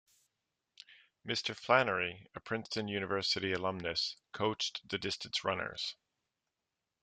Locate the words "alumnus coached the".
3.53-4.97